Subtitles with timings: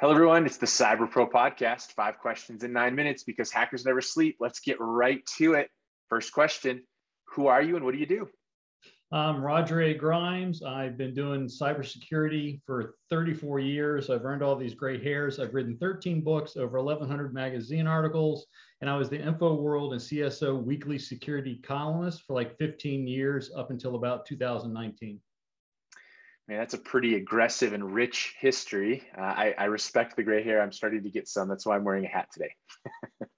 [0.00, 0.46] Hello, everyone.
[0.46, 1.92] It's the Cyber Pro Podcast.
[1.92, 4.38] Five questions in nine minutes because hackers never sleep.
[4.40, 5.68] Let's get right to it.
[6.08, 6.84] First question
[7.34, 8.26] Who are you and what do you do?
[9.12, 9.92] I'm Roger A.
[9.92, 10.62] Grimes.
[10.62, 14.08] I've been doing cybersecurity for 34 years.
[14.08, 15.38] I've earned all these gray hairs.
[15.38, 18.46] I've written 13 books, over 1,100 magazine articles,
[18.80, 23.70] and I was the InfoWorld and CSO weekly security columnist for like 15 years up
[23.70, 25.20] until about 2019.
[26.50, 29.04] Man, that's a pretty aggressive and rich history.
[29.16, 30.60] Uh, I, I respect the gray hair.
[30.60, 31.48] I'm starting to get some.
[31.48, 32.52] That's why I'm wearing a hat today.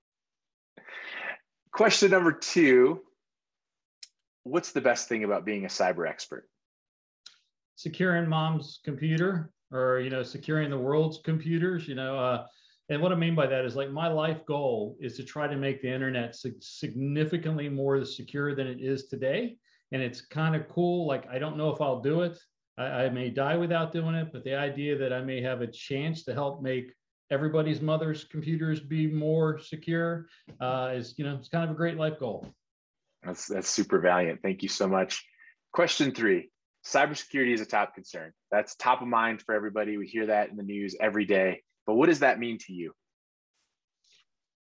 [1.73, 3.03] Question number two
[4.45, 6.49] what's the best thing about being a cyber expert?
[7.77, 12.47] Securing mom's computer or, you know, securing the world's computers, you know, uh,
[12.89, 15.57] and what I mean by that is like my life goal is to try to
[15.57, 19.59] make the internet significantly more secure than it is today.
[19.93, 21.07] And it's kind of cool.
[21.07, 22.39] Like, I don't know if I'll do it.
[22.79, 25.67] I, I may die without doing it, but the idea that I may have a
[25.67, 26.93] chance to help make
[27.31, 30.27] everybody's mother's computers be more secure
[30.61, 32.47] uh, is, you know, it's kind of a great life goal.
[33.23, 34.41] That's that's super valiant.
[34.43, 35.25] Thank you so much.
[35.73, 36.51] Question three:
[36.85, 38.33] Cybersecurity is a top concern.
[38.51, 39.97] That's top of mind for everybody.
[39.97, 41.63] We hear that in the news every day.
[41.87, 42.93] But what does that mean to you?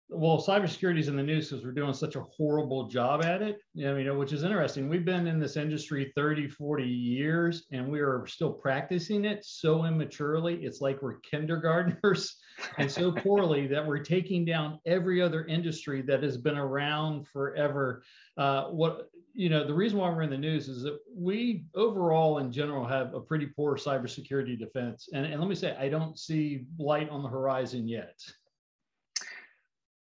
[0.09, 3.59] Well, cybersecurity is in the news because we're doing such a horrible job at it.
[3.75, 4.89] You know, which is interesting.
[4.89, 9.85] We've been in this industry 30, 40 years and we are still practicing it so
[9.85, 10.65] immaturely.
[10.65, 12.37] It's like we're kindergartners
[12.79, 18.05] and so poorly that we're taking down every other industry that has been around forever.
[18.37, 22.39] Uh, what you know, the reason why we're in the news is that we overall
[22.39, 25.11] in general have a pretty poor cybersecurity defense.
[25.13, 28.19] And, and let me say, I don't see light on the horizon yet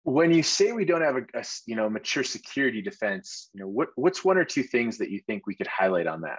[0.05, 3.66] when you say we don't have a, a, you know mature security defense you know
[3.66, 6.38] what what's one or two things that you think we could highlight on that?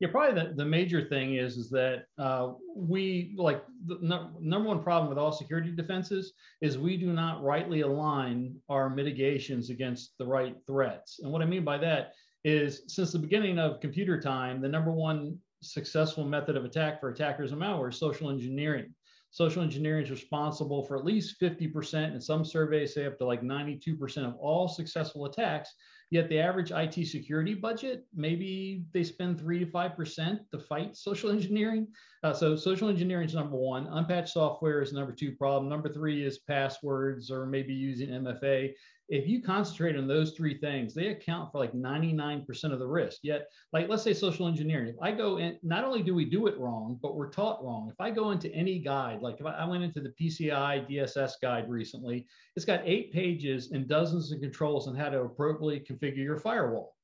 [0.00, 4.68] Yeah probably the, the major thing is is that uh, we like the no, number
[4.68, 10.12] one problem with all security defenses is we do not rightly align our mitigations against
[10.18, 11.20] the right threats.
[11.22, 12.12] And what i mean by that
[12.44, 17.10] is since the beginning of computer time the number one successful method of attack for
[17.10, 18.94] attackers and malware is social engineering
[19.34, 23.42] social engineering is responsible for at least 50%, and some surveys say up to like
[23.42, 25.74] 92% of all successful attacks.
[26.12, 31.30] Yet the average IT security budget, maybe they spend three to 5% to fight social
[31.30, 31.88] engineering.
[32.22, 33.88] Uh, so social engineering is number one.
[33.88, 35.68] Unpatched software is number two problem.
[35.68, 38.72] Number three is passwords or maybe using MFA
[39.08, 43.18] if you concentrate on those three things, they account for like 99% of the risk.
[43.22, 46.46] Yet, like let's say social engineering, if I go in, not only do we do
[46.46, 47.90] it wrong, but we're taught wrong.
[47.92, 51.32] If I go into any guide, like if I, I went into the PCI DSS
[51.42, 52.26] guide recently,
[52.56, 56.94] it's got eight pages and dozens of controls on how to appropriately configure your firewall.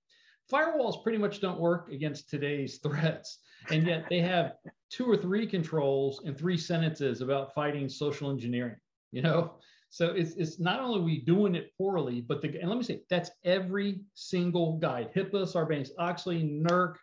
[0.51, 3.39] Firewalls pretty much don't work against today's threats.
[3.71, 4.55] And yet they have
[4.89, 8.77] two or three controls and three sentences about fighting social engineering,
[9.13, 9.57] you know?
[9.93, 13.03] So it's, it's not only we doing it poorly, but the, and let me say,
[13.11, 16.95] that's every single guide, HIPAA, Sarbanes-Oxley, NERC,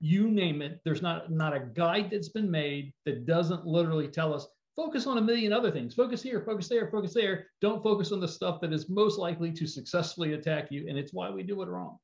[0.00, 0.80] you name it.
[0.82, 5.18] There's not, not a guide that's been made that doesn't literally tell us, focus on
[5.18, 5.94] a million other things.
[5.94, 7.48] Focus here, focus there, focus there.
[7.60, 10.88] Don't focus on the stuff that is most likely to successfully attack you.
[10.88, 11.98] And it's why we do it wrong.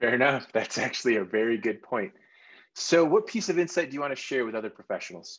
[0.00, 0.48] Fair enough.
[0.52, 2.12] That's actually a very good point.
[2.74, 5.38] So what piece of insight do you want to share with other professionals?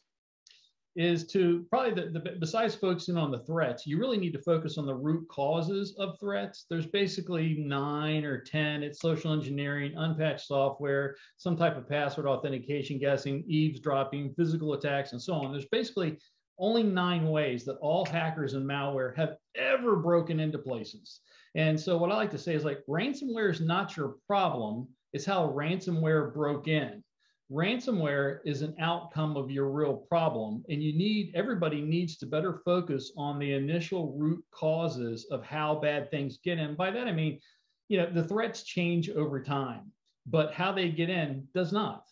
[1.00, 4.78] Is to probably the, the, besides focusing on the threats, you really need to focus
[4.78, 6.66] on the root causes of threats.
[6.70, 8.84] There's basically nine or 10.
[8.84, 15.22] It's social engineering, unpatched software, some type of password authentication guessing, eavesdropping, physical attacks, and
[15.22, 15.54] so on.
[15.54, 16.18] There's basically
[16.58, 21.22] only nine ways that all hackers and malware have ever broken into places.
[21.56, 24.90] And so what I like to say is like ransomware is not your problem.
[25.14, 27.02] It's how ransomware broke in
[27.52, 32.62] ransomware is an outcome of your real problem and you need everybody needs to better
[32.64, 36.76] focus on the initial root causes of how bad things get in.
[36.76, 37.40] By that i mean
[37.88, 39.92] you know the threats change over time
[40.28, 42.04] but how they get in does not.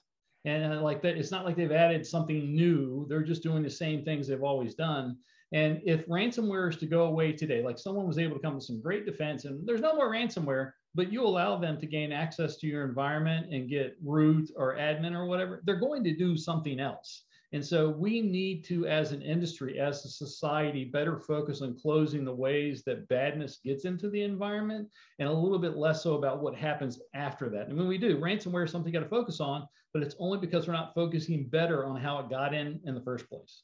[0.46, 3.06] And uh, like that it's not like they've added something new.
[3.10, 5.18] They're just doing the same things they've always done.
[5.54, 8.64] And if ransomware is to go away today like someone was able to come with
[8.64, 12.58] some great defense and there's no more ransomware but you allow them to gain access
[12.58, 16.80] to your environment and get root or admin or whatever, they're going to do something
[16.80, 17.24] else.
[17.54, 22.26] And so we need to, as an industry, as a society, better focus on closing
[22.26, 24.90] the ways that badness gets into the environment
[25.20, 27.68] and a little bit less so about what happens after that.
[27.68, 30.40] And when we do, ransomware is something you got to focus on, but it's only
[30.40, 33.62] because we're not focusing better on how it got in in the first place.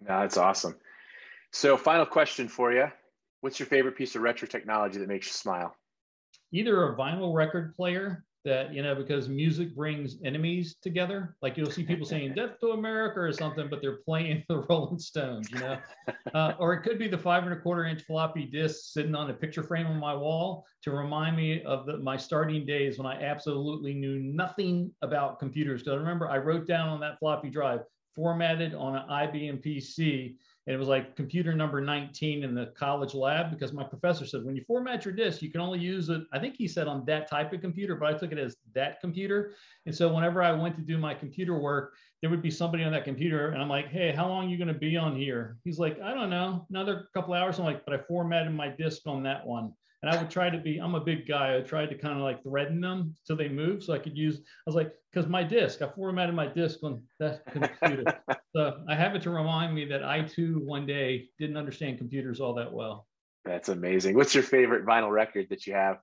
[0.00, 0.76] That's awesome.
[1.52, 2.86] So, final question for you
[3.42, 5.76] What's your favorite piece of retro technology that makes you smile?
[6.54, 11.36] Either a vinyl record player that you know because music brings enemies together.
[11.42, 14.98] Like you'll see people saying death to america or something but they're playing the rolling
[14.98, 15.78] stones you know?
[16.34, 19.30] Uh, or it could be the five and a quarter inch floppy disk sitting on
[19.30, 23.06] a picture frame on my wall to remind me of the, my starting days when
[23.06, 25.82] i absolutely knew nothing about computers.
[25.82, 27.80] Because i remember i wrote down on that floppy drive
[28.16, 30.34] formatted on an ibm pc
[30.66, 34.44] and it was like computer number 19 in the college lab because my professor said
[34.44, 37.04] when you format your disk you can only use it i think he said on
[37.04, 39.52] that type of computer but i took it as that computer.
[39.86, 42.92] And so whenever i went to do my computer work there would be somebody on
[42.92, 45.58] that computer and i'm like hey how long are you going to be on here?
[45.64, 47.58] He's like i don't know another couple hours.
[47.58, 49.72] I'm like but i formatted my disk on that one
[50.04, 51.56] and I would try to be, I'm a big guy.
[51.56, 54.36] I tried to kind of like threaten them so they move so I could use,
[54.36, 58.04] I was like, because my disk, I formatted my disk on that computer.
[58.54, 62.38] so I have it to remind me that I too one day didn't understand computers
[62.38, 63.06] all that well.
[63.46, 64.14] That's amazing.
[64.14, 66.00] What's your favorite vinyl record that you have?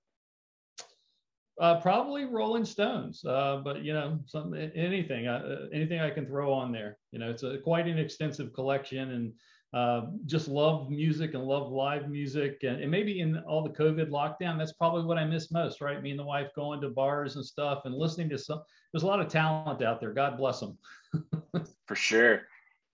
[1.60, 6.52] Uh, probably Rolling Stones, uh, but you know, some anything, uh, anything I can throw
[6.52, 6.98] on there.
[7.12, 9.34] You know, it's a quite an extensive collection, and
[9.74, 12.60] uh, just love music and love live music.
[12.64, 16.02] And, and, maybe in all the COVID lockdown, that's probably what I miss most, right?
[16.02, 19.08] Me and the wife going to bars and stuff and listening to some, there's a
[19.08, 20.12] lot of talent out there.
[20.12, 20.78] God bless them.
[21.88, 22.42] for sure.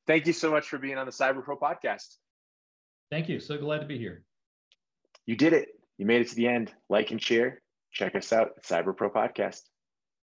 [0.05, 2.17] Thank you so much for being on the Cyber Pro podcast.
[3.09, 3.39] Thank you.
[3.39, 4.23] So glad to be here.
[5.25, 5.69] You did it.
[5.97, 6.71] You made it to the end.
[6.89, 7.61] Like and share.
[7.91, 9.61] Check us out at Cyber Pro Podcast.